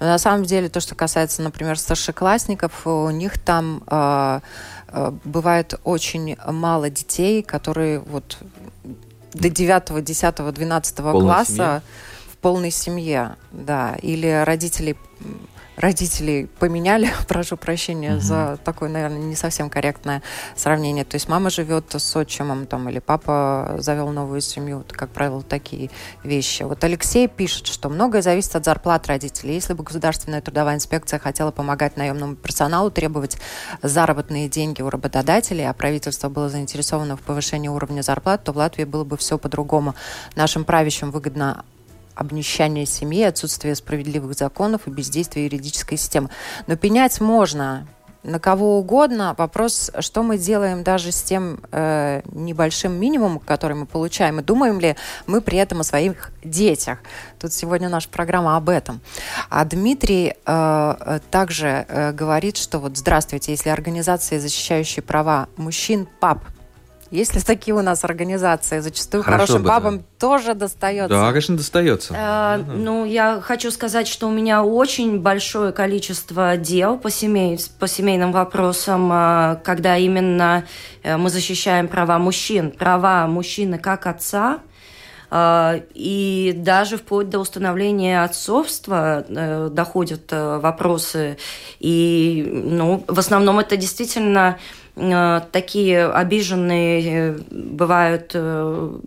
[0.00, 4.40] Но на самом деле то, что касается, например, старшеклассников, у них там э,
[4.88, 8.38] э, бывает очень мало детей, которые вот
[9.34, 11.82] до 9, 10, 12 класса семье
[12.40, 14.96] полной семье, да, или родители
[15.78, 18.20] родителей поменяли, прошу прощения угу.
[18.20, 20.22] за такое, наверное, не совсем корректное
[20.56, 21.04] сравнение.
[21.04, 24.84] То есть мама живет с отчимом там, или папа завел новую семью.
[24.90, 25.90] Как правило, такие
[26.24, 26.64] вещи.
[26.64, 29.54] Вот Алексей пишет, что многое зависит от зарплат родителей.
[29.54, 33.38] Если бы государственная трудовая инспекция хотела помогать наемному персоналу требовать
[33.82, 38.84] заработные деньги у работодателей, а правительство было заинтересовано в повышении уровня зарплат, то в Латвии
[38.84, 39.94] было бы все по-другому.
[40.34, 41.64] Нашим правящим выгодно
[42.18, 46.30] обнищание семьи, отсутствие справедливых законов и бездействие юридической системы.
[46.66, 47.86] Но пенять можно
[48.22, 49.34] на кого угодно.
[49.38, 54.80] Вопрос, что мы делаем даже с тем э, небольшим минимумом, который мы получаем, и думаем
[54.80, 56.98] ли мы при этом о своих детях.
[57.38, 59.00] Тут сегодня наша программа об этом.
[59.48, 66.44] А Дмитрий э, также э, говорит, что вот здравствуйте, если организации, защищающие права мужчин, пап,
[67.10, 70.04] если такие у нас организации, зачастую Хорошо хорошим бы, бабам да.
[70.18, 71.16] тоже достается.
[71.16, 72.14] Да, конечно, достается.
[72.14, 72.72] Э, угу.
[72.72, 78.32] Ну, я хочу сказать, что у меня очень большое количество дел по, семей, по семейным
[78.32, 80.64] вопросам, э, когда именно
[81.02, 82.72] э, мы защищаем права мужчин.
[82.72, 84.58] Права мужчины как отца,
[85.30, 89.24] э, и даже вплоть до установления отцовства
[89.70, 91.38] доходят вопросы.
[91.80, 94.58] И ну, в основном это действительно
[95.52, 98.98] такие обиженные э, бывают э,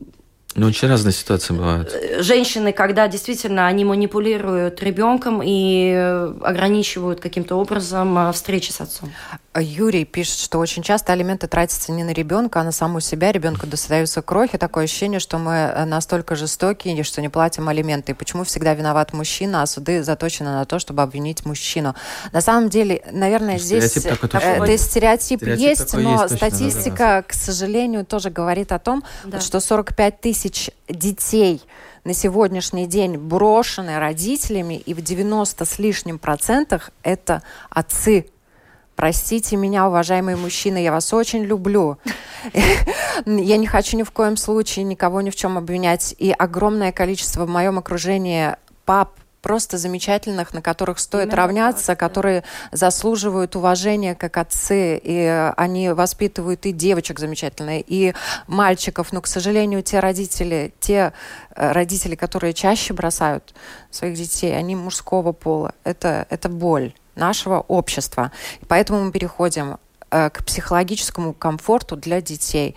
[0.56, 1.96] ну, очень разные ситуации бывают.
[2.20, 5.92] Женщины, когда действительно они манипулируют ребенком и
[6.42, 9.12] ограничивают каким-то образом встречи с отцом.
[9.60, 13.34] Юрий пишет, что очень часто алименты тратятся не на ребенка, а на саму себя.
[13.34, 14.58] Ребенку достаются крохи.
[14.58, 18.14] Такое ощущение, что мы э, настолько жестокие, что не платим алименты.
[18.14, 21.96] И почему всегда виноват мужчина, а суды заточены на то, чтобы обвинить мужчину?
[22.32, 27.22] На самом деле, наверное, здесь такой, э, стереотип, стереотип есть, но есть, статистика, да, да.
[27.24, 29.42] к сожалению, тоже говорит о том, да.
[29.42, 30.41] что 45 тысяч
[30.90, 31.62] детей
[32.04, 38.26] на сегодняшний день брошены родителями, и в 90 с лишним процентах это отцы
[39.02, 41.98] Простите меня, уважаемые мужчины, я вас очень люблю.
[43.26, 46.14] Я не хочу ни в коем случае никого ни в чем обвинять.
[46.20, 52.00] И огромное количество в моем окружении пап, просто замечательных, на которых стоит Именно равняться, так,
[52.00, 52.78] которые да.
[52.78, 58.14] заслуживают уважения как отцы, и они воспитывают и девочек замечательных, и
[58.48, 59.12] мальчиков.
[59.12, 61.14] Но, к сожалению, те родители, те
[61.56, 63.54] э, родители, которые чаще бросают
[63.90, 65.74] своих детей, они мужского пола.
[65.84, 68.32] Это, это боль нашего общества.
[68.62, 69.78] И поэтому мы переходим
[70.12, 72.76] э, к психологическому комфорту для детей.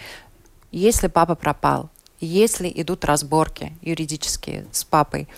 [0.72, 5.28] Если папа пропал, если идут разборки юридические с папой,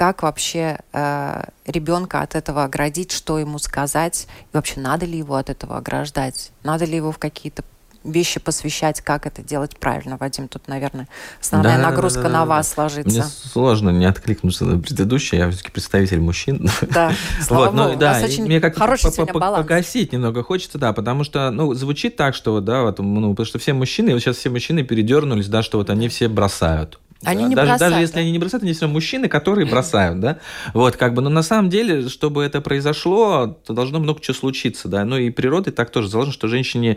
[0.00, 5.34] как вообще э, ребенка от этого оградить, что ему сказать, и вообще надо ли его
[5.34, 7.64] от этого ограждать, надо ли его в какие-то
[8.02, 10.16] вещи посвящать, как это делать правильно.
[10.16, 11.06] Вадим, тут, наверное,
[11.38, 12.82] основная да, нагрузка да, да, на да, вас да.
[12.84, 13.10] ложится.
[13.10, 16.66] Мне сложно не откликнуться на предыдущее, я все-таки представитель мужчин.
[16.80, 21.24] Да, слава вот, ну, да, мне как хороший по -по погасить немного хочется, да, потому
[21.24, 24.48] что, ну, звучит так, что да, вот, ну, потому что все мужчины, вот сейчас все
[24.48, 26.98] мужчины передернулись, да, что вот они все бросают.
[27.22, 27.92] Они не даже, бросают.
[27.92, 30.38] Даже если они не бросают, они все равно мужчины, которые бросают, да.
[30.72, 34.88] Вот, как бы, но на самом деле, чтобы это произошло, то должно много чего случиться,
[34.88, 35.04] да.
[35.04, 36.96] Ну и природой так тоже заложено, что женщине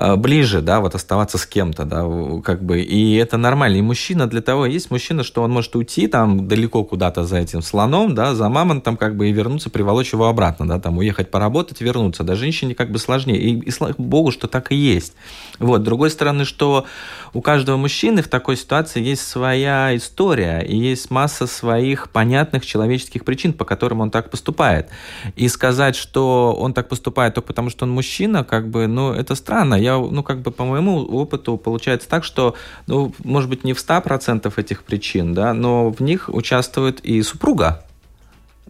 [0.00, 2.04] Э, ближе, да, вот оставаться с кем-то, да,
[2.44, 3.78] как бы, и это нормально.
[3.78, 7.62] И мужчина для того есть мужчина, что он может уйти там далеко куда-то за этим
[7.62, 11.80] слоном, да, за мамонтом, как бы, и вернуться, приволочь его обратно, да, там, уехать поработать,
[11.80, 12.22] вернуться.
[12.22, 13.40] Да, женщине как бы сложнее.
[13.40, 15.14] И, и слава богу, что так и есть.
[15.58, 16.86] Вот, с другой стороны, что
[17.32, 23.24] у каждого мужчины в такой ситуации есть своя история, и есть масса своих понятных человеческих
[23.24, 24.88] причин, по которым он так поступает.
[25.36, 29.34] И сказать, что он так поступает только потому, что он мужчина, как бы, ну, это
[29.34, 32.54] странно я, ну, как бы по моему опыту получается так, что,
[32.86, 37.84] ну, может быть, не в 100% этих причин, да, но в них участвует и супруга.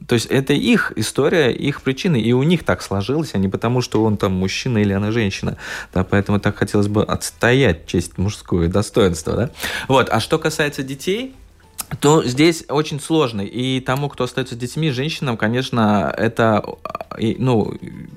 [0.07, 3.81] То есть это их история, их причины, и у них так сложилось, а не потому,
[3.81, 5.57] что он там мужчина или она женщина.
[5.93, 9.35] Да, поэтому так хотелось бы отстоять честь мужскую достоинство.
[9.35, 9.51] Да?
[9.89, 10.09] Вот.
[10.11, 11.35] А что касается детей,
[12.01, 13.41] то здесь очень сложно.
[13.41, 16.65] И тому, кто остается с детьми, женщинам, конечно, это,
[17.19, 17.75] ну,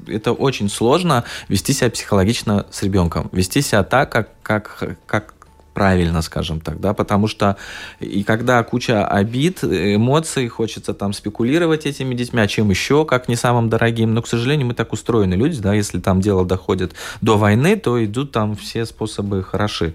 [0.07, 3.29] это очень сложно вести себя психологично с ребенком.
[3.31, 5.33] Вести себя так, как, как, как
[5.73, 7.57] правильно, скажем так, да, потому что
[7.99, 13.35] и когда куча обид, эмоций, хочется там спекулировать этими детьми, а чем еще, как не
[13.35, 17.37] самым дорогим, но, к сожалению, мы так устроены люди, да, если там дело доходит до
[17.37, 19.93] войны, то идут там все способы хороши,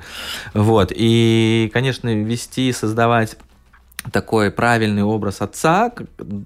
[0.54, 3.36] вот, и, конечно, вести, создавать
[4.12, 5.92] такой правильный образ отца,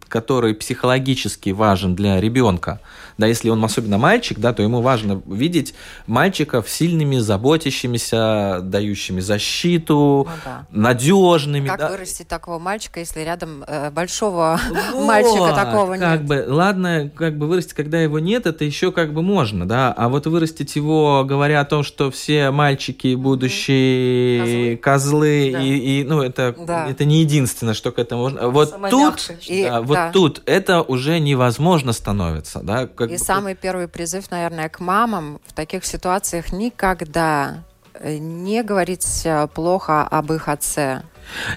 [0.09, 2.81] который психологически важен для ребенка.
[3.21, 5.75] Да, если он особенно мальчик, да, то ему важно видеть
[6.07, 10.67] мальчиков сильными, заботящимися, дающими защиту, ну, да.
[10.71, 11.69] надежными.
[11.69, 11.91] Как да.
[11.91, 16.27] вырастить такого мальчика, если рядом э, большого вот, мальчика такого как нет?
[16.27, 20.09] Бы, ладно, как бы вырастить, когда его нет, это еще как бы можно, да, а
[20.09, 25.63] вот вырастить его, говоря о том, что все мальчики будущие козлы, козлы да.
[25.63, 26.89] и, и, ну, это, да.
[26.89, 28.49] это не единственное что к этому можно.
[28.49, 30.11] Вот тут, и, да, вот да.
[30.11, 32.87] тут это уже невозможно становится, да.
[32.87, 39.23] Как и самый первый призыв, наверное, к мамам в таких ситуациях никогда э, не говорить
[39.25, 41.03] э, плохо об их отце.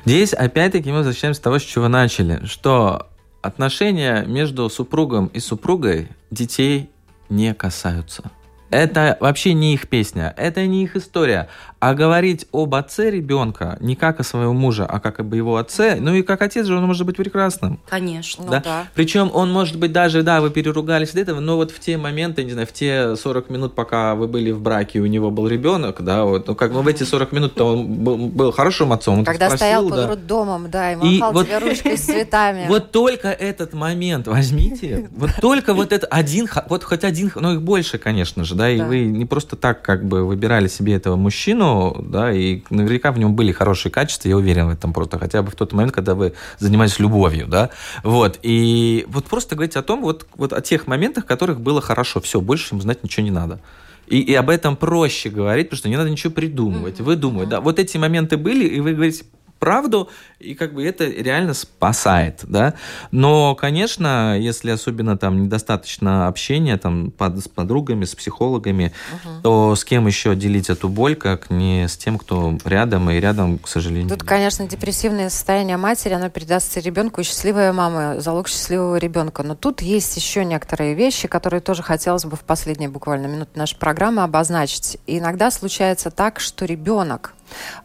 [0.05, 3.07] Здесь опять-таки мы возвращаемся с того, с чего начали, что
[3.41, 6.89] отношения между супругом и супругой детей
[7.29, 8.31] не касаются.
[8.73, 11.47] Это вообще не их песня, это не их история.
[11.79, 15.97] А говорить об отце ребенка не как о своем муже, а как об его отце,
[15.99, 17.79] ну и как отец же он может быть прекрасным.
[17.87, 18.45] Конечно.
[18.45, 18.57] Да?
[18.57, 18.87] Ну, да.
[18.95, 22.45] Причем он может быть даже, да, вы переругались до этого, но вот в те моменты,
[22.45, 26.01] не знаю, в те 40 минут, пока вы были в браке, у него был ребенок,
[26.01, 29.25] да, вот, ну как, ну в эти 40 минут то он был, был хорошим отцом.
[29.25, 29.95] Когда спросил, стоял да.
[29.95, 32.65] под роддомом, да, и махал и вот, тебе ручкой с цветами.
[32.73, 37.61] Вот только этот момент возьмите, вот только вот этот один, вот хоть один, но их
[37.61, 42.03] больше, конечно же, да, и вы не просто так как бы выбирали себе этого мужчину,
[42.07, 45.51] да, и наверняка в нем были хорошие качества, я уверен в этом просто, хотя бы
[45.51, 47.69] в тот момент, когда вы занимались любовью, да,
[48.03, 51.81] вот, и вот просто говорить о том, вот, вот о тех моментах, в которых было
[51.81, 53.59] хорошо, все, больше им знать ничего не надо.
[54.07, 57.03] И, и об этом проще говорить, потому что не надо ничего придумывать, mm-hmm.
[57.03, 59.23] выдумывать, да, вот эти моменты были, и вы говорите,
[59.63, 60.09] правду,
[60.39, 62.73] и как бы это реально спасает, да.
[63.11, 69.41] Но, конечно, если особенно там недостаточно общения там под, с подругами, с психологами, угу.
[69.41, 73.57] то с кем еще делить эту боль, как не с тем, кто рядом, и рядом,
[73.57, 74.09] к сожалению.
[74.09, 79.43] Тут, конечно, депрессивное состояние матери, оно передастся ребенку, и счастливая мама– залог счастливого ребенка.
[79.43, 83.77] Но тут есть еще некоторые вещи, которые тоже хотелось бы в последние буквально минуты нашей
[83.77, 84.97] программы обозначить.
[85.07, 87.33] И иногда случается так, что ребенок,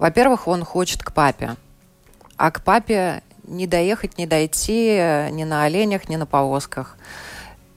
[0.00, 1.54] во-первых, он хочет к папе,
[2.38, 4.96] а к папе не доехать, не дойти
[5.30, 6.96] ни на оленях, ни на повозках.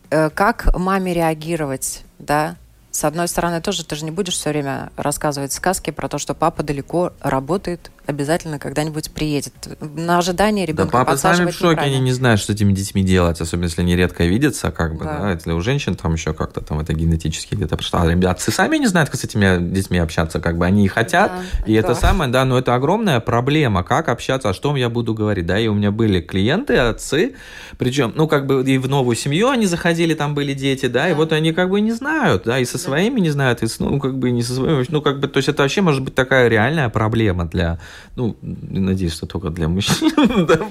[0.10, 2.56] Э, как маме реагировать, да?
[2.92, 6.34] С одной стороны, тоже ты же не будешь все время рассказывать сказки про то, что
[6.34, 9.54] папа далеко работает, обязательно когда-нибудь приедет.
[9.80, 13.04] На ожидание ребенка Да папа сами в шоке, они не знают, что с этими детьми
[13.04, 15.20] делать, особенно если они редко видятся, как бы, да.
[15.20, 18.00] да если у женщин там еще как-то там это генетически где-то пришло.
[18.00, 21.32] А отцы сами не знают, как с этими детьми общаться, как бы они и хотят,
[21.32, 21.80] да, и да.
[21.80, 25.60] это самое, да, но это огромная проблема, как общаться, о чем я буду говорить, да,
[25.60, 27.36] и у меня были клиенты, отцы,
[27.78, 31.10] причем, ну, как бы и в новую семью они заходили, там были дети, да, да.
[31.10, 34.00] и вот они как бы не знают, да, и со своими не знают, и, ну,
[34.00, 36.48] как бы не со своими, ну, как бы, то есть это вообще может быть такая
[36.48, 37.80] реальная проблема для,
[38.16, 40.12] ну, надеюсь, что только для мужчин.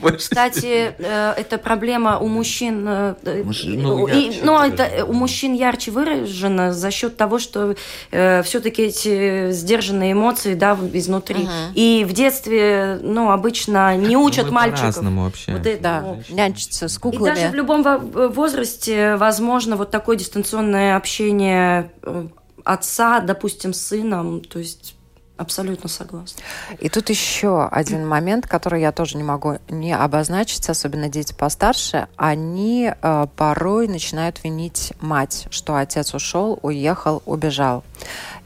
[0.18, 4.08] Кстати, э, эта проблема у мужчин, э, ну,
[4.42, 7.74] ну это у мужчин ярче выражена за счет того, что
[8.10, 11.48] э, все-таки эти сдержанные эмоции, да, изнутри.
[11.74, 14.80] И в детстве, ну, обычно не учат мальчиков.
[14.80, 15.52] По-разному вообще.
[15.52, 17.32] Вот это, да, нянчиться с куклами.
[17.32, 21.90] И даже в любом возрасте возможно вот такое дистанционное общение
[22.64, 24.94] отца, допустим, с сыном, то есть
[25.40, 26.42] Абсолютно согласна.
[26.80, 32.08] И тут еще один момент, который я тоже не могу не обозначить, особенно дети постарше,
[32.16, 37.84] они э, порой начинают винить мать, что отец ушел, уехал, убежал.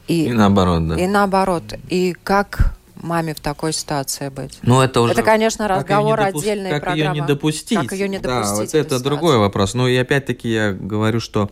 [0.06, 0.94] И, и наоборот, да.
[0.94, 1.64] И наоборот.
[1.88, 4.60] И как маме в такой ситуации быть?
[4.62, 5.14] Ну, это уже...
[5.14, 7.06] Это, конечно, разговор как отдельной как программы.
[7.06, 7.78] Как ее не допустить.
[7.80, 8.50] Как ее не допустить.
[8.50, 9.04] Да, вот это ситуации.
[9.04, 9.74] другой вопрос.
[9.74, 11.50] Ну, и опять-таки я говорю, что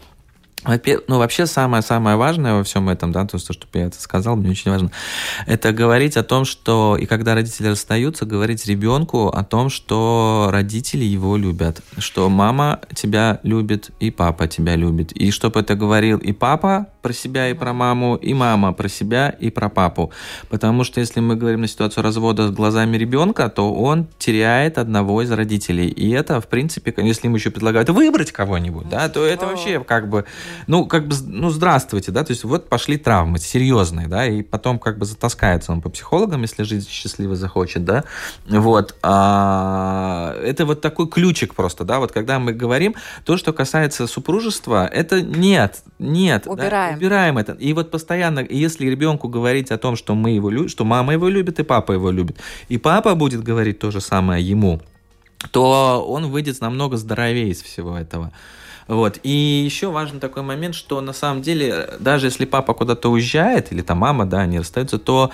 [0.64, 4.70] ну, вообще самое-самое важное во всем этом, да, то, что я это сказал, мне очень
[4.70, 4.90] важно,
[5.46, 11.04] это говорить о том, что, и когда родители расстаются, говорить ребенку о том, что родители
[11.04, 16.32] его любят, что мама тебя любит, и папа тебя любит, и чтобы это говорил и
[16.32, 20.12] папа про себя и про маму, и мама про себя и про папу,
[20.48, 25.22] потому что если мы говорим на ситуацию развода с глазами ребенка, то он теряет одного
[25.22, 29.46] из родителей, и это, в принципе, если ему еще предлагают выбрать кого-нибудь, да, то это
[29.46, 30.24] вообще как бы
[30.66, 34.78] ну, как бы, ну, здравствуйте, да, то есть вот пошли травмы серьезные, да, и потом
[34.78, 38.04] как бы затаскается он по психологам, если жизнь счастливо захочет, да,
[38.48, 42.94] вот, а, это вот такой ключик просто, да, вот когда мы говорим,
[43.24, 47.38] то, что касается супружества, это нет, нет, убираем, да, убираем.
[47.38, 51.12] это, и вот постоянно, если ребенку говорить о том, что мы его любим, что мама
[51.12, 52.38] его любит и папа его любит,
[52.68, 54.80] и папа будет говорить то же самое ему,
[55.50, 58.32] то он выйдет намного здоровее из всего этого.
[58.88, 59.18] Вот.
[59.22, 59.30] И
[59.64, 63.98] еще важный такой момент, что на самом деле, даже если папа куда-то уезжает, или там
[63.98, 65.30] мама, да, они расстаются, то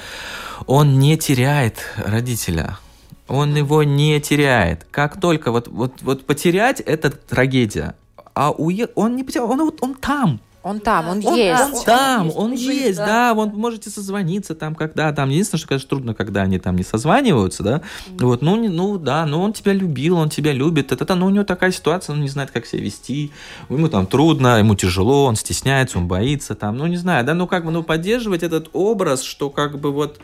[0.66, 2.78] он не теряет родителя.
[3.26, 4.86] Он его не теряет.
[4.90, 7.94] Как только вот, вот, вот потерять, это трагедия.
[8.34, 8.88] А уе...
[8.94, 11.62] он не потерял, он, он там, он там, он, он есть.
[11.62, 13.06] Он там, он, он есть, есть, да.
[13.06, 15.30] да, он можете созвониться там, когда там.
[15.30, 17.82] Единственное, что, конечно, трудно, когда они там не созваниваются, да.
[18.08, 18.24] Mm.
[18.24, 20.90] Вот, ну, ну, да, но он тебя любил, он тебя любит.
[20.90, 23.30] Это, это, ну, у него такая ситуация, он не знает, как себя вести.
[23.68, 26.76] Ему там трудно, ему тяжело, он стесняется, он боится там.
[26.76, 30.18] Ну, не знаю, да, ну, как бы, ну, поддерживать этот образ, что как бы вот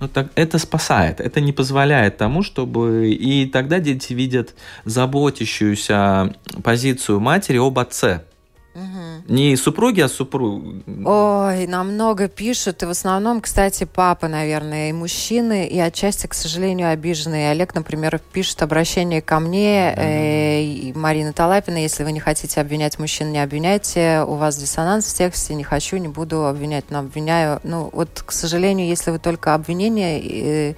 [0.00, 3.10] ну, так, это спасает, это не позволяет тому, чтобы...
[3.10, 6.34] И тогда дети видят заботящуюся
[6.64, 8.24] позицию матери об отце.
[8.74, 9.34] Угу.
[9.34, 10.62] Не супруги, а супруг.
[11.04, 16.34] Ой, нам много пишут, и в основном, кстати, папы, наверное, и мужчины, и отчасти, к
[16.34, 17.50] сожалению, обиженные.
[17.50, 22.98] Олег, например, пишет обращение ко мне, э, и Марина Талапина, если вы не хотите обвинять
[22.98, 27.60] мужчин, не обвиняйте, у вас диссонанс в тексте, не хочу, не буду обвинять, но обвиняю.
[27.64, 30.70] Ну, вот, к сожалению, если вы только обвинение...
[30.70, 30.74] Э,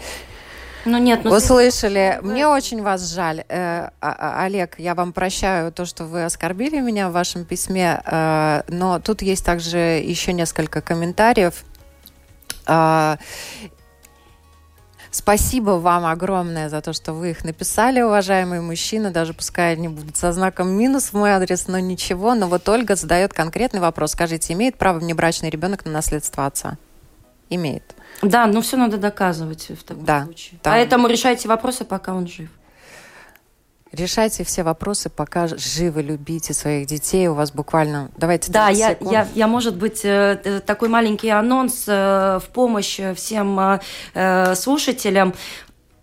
[0.85, 2.19] ну нет, ну услышали.
[2.19, 2.31] Здесь...
[2.31, 4.79] Мне очень вас жаль, э, а, а, Олег.
[4.79, 9.45] Я вам прощаю то, что вы оскорбили меня в вашем письме, э, но тут есть
[9.45, 11.65] также еще несколько комментариев.
[12.67, 13.17] Э,
[15.15, 20.17] Спасибо вам огромное за то, что вы их написали, уважаемые мужчины, даже пускай они будут
[20.17, 22.35] со знаком минус в мой адрес, но ничего.
[22.35, 24.11] Но вот Ольга задает конкретный вопрос.
[24.11, 26.79] Скажите, имеет право внебрачный ребенок на наследство отца?
[27.49, 27.94] Имеет.
[28.29, 30.59] Да, но все надо доказывать в таком да, случае.
[30.63, 30.73] Там...
[30.73, 32.49] Поэтому решайте вопросы, пока он жив.
[33.93, 37.29] Решайте все вопросы, пока живы, любите своих детей.
[37.29, 38.11] У вас буквально...
[38.17, 42.99] Давайте Да, я, я, я, может быть, э, э, такой маленький анонс э, в помощь
[43.15, 43.79] всем
[44.57, 45.35] слушателям.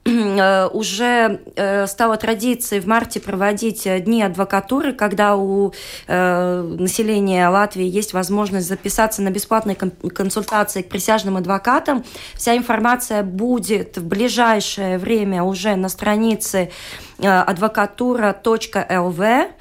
[0.05, 5.73] Э, уже э, стало традицией в марте проводить дни адвокатуры, когда у
[6.07, 12.03] населения Латвии есть возможность записаться на бесплатные консультации к присяжным адвокатам.
[12.35, 16.71] Вся информация будет в ближайшее время уже на странице
[17.19, 19.51] advocatura.lv.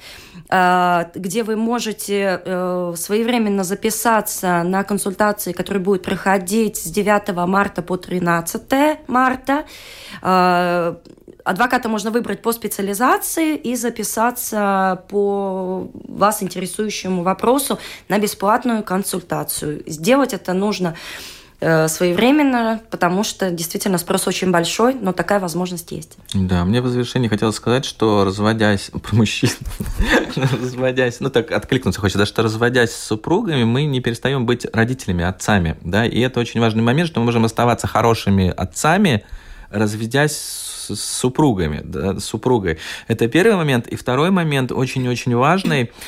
[0.51, 7.81] Э, где вы можете э, своевременно записаться на консультации, которые будут проходить с 9 марта
[7.81, 9.63] по 13 марта.
[10.21, 10.95] Э,
[11.45, 17.79] адвоката можно выбрать по специализации и записаться по вас интересующему вопросу
[18.09, 19.83] на бесплатную консультацию.
[19.87, 20.95] Сделать это нужно
[21.61, 26.17] своевременно, потому что действительно спрос очень большой, но такая возможность есть.
[26.33, 29.51] Да, мне в завершении хотелось сказать, что разводясь про мужчин,
[30.35, 35.77] разводясь, ну так откликнуться хочется, что разводясь с супругами, мы не перестаем быть родителями, отцами,
[35.81, 39.23] да, и это очень важный момент, что мы можем оставаться хорошими отцами,
[39.69, 42.79] разведясь с супругами, да, с супругой.
[43.07, 43.87] Это первый момент.
[43.87, 45.91] И второй момент очень-очень важный–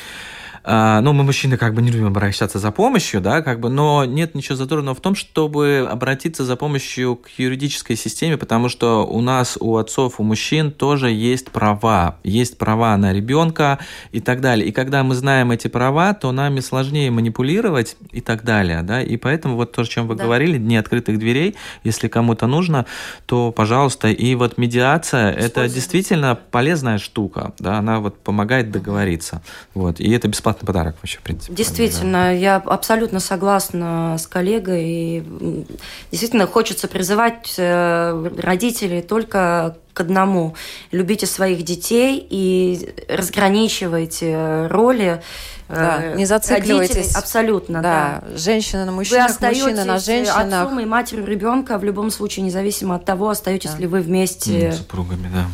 [0.66, 4.06] а, ну, мы, мужчины, как бы не любим обращаться за помощью, да, как бы, но
[4.06, 9.20] нет ничего зазорного в том, чтобы обратиться за помощью к юридической системе, потому что у
[9.20, 13.78] нас, у отцов, у мужчин тоже есть права, есть права на ребенка
[14.10, 14.66] и так далее.
[14.66, 19.18] И когда мы знаем эти права, то нами сложнее манипулировать и так далее, да, и
[19.18, 20.24] поэтому вот то, о чем вы да.
[20.24, 22.86] говорили, дни открытых дверей, если кому-то нужно,
[23.26, 29.42] то, пожалуйста, и вот медиация, это действительно полезная штука, да, она вот помогает договориться,
[29.74, 31.54] вот, и это бесплатно бесплатный подарок вообще, в принципе.
[31.54, 32.30] Действительно, да.
[32.30, 34.84] я абсолютно согласна с коллегой.
[34.84, 35.66] И
[36.10, 40.54] действительно хочется призывать э, родителей только к одному.
[40.90, 45.22] Любите своих детей и разграничивайте роли.
[45.68, 46.96] Э, да, не зацикливайтесь.
[46.96, 47.18] Родителей.
[47.18, 48.22] Абсолютно, да.
[48.22, 48.36] да.
[48.36, 50.38] Женщина на мужчинах, вы мужчина на женщинах.
[50.38, 53.78] отцом и матерью ребенка в любом случае, независимо от того, остаетесь да.
[53.78, 54.72] ли вы вместе.
[54.72, 55.46] с супругами, да.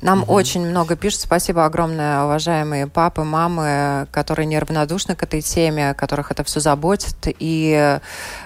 [0.00, 0.32] Нам угу.
[0.32, 1.20] очень много пишут.
[1.20, 7.16] Спасибо огромное, уважаемые папы, мамы, которые неравнодушны к этой теме, которых это все заботит.
[7.38, 7.98] И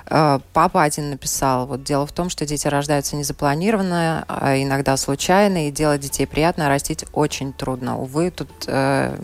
[0.07, 5.69] э, папа один написал, вот дело в том, что дети рождаются незапланированно, а иногда случайно,
[5.69, 7.99] и делать детей приятно, а растить очень трудно.
[7.99, 9.17] Увы, тут э,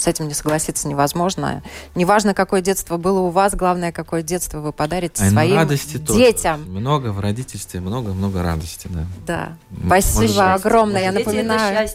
[0.00, 1.62] с этим не согласиться невозможно.
[1.94, 6.64] Неважно, какое детство было у вас, главное, какое детство вы подарите а своим радости детям.
[6.64, 6.70] Тоже.
[6.78, 9.06] Много в родительстве, много-много радости, да.
[9.26, 9.56] Да.
[9.86, 11.02] Спасибо Может, огромное.
[11.02, 11.88] Я напоминаю.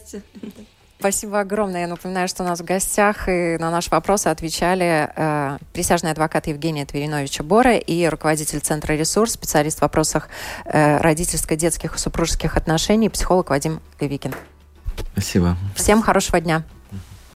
[0.98, 1.82] Спасибо огромное.
[1.82, 6.48] Я напоминаю, что у нас в гостях и на наши вопросы отвечали э, присяжный адвокат
[6.48, 10.30] Евгения Твериновича Бора и руководитель Центра «Ресурс», специалист в вопросах
[10.64, 14.34] э, родительско-детских и супружеских отношений, психолог Вадим Левикин.
[15.14, 15.58] Спасибо.
[15.76, 16.64] Всем хорошего дня.